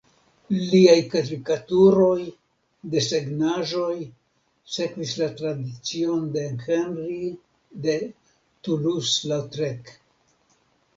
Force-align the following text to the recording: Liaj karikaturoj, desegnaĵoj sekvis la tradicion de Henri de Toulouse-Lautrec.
Liaj 0.69 1.01
karikaturoj, 1.09 2.15
desegnaĵoj 2.95 3.93
sekvis 4.79 5.13
la 5.21 5.29
tradicion 5.43 6.27
de 6.39 6.49
Henri 6.67 7.21
de 7.87 7.97
Toulouse-Lautrec. 8.11 9.97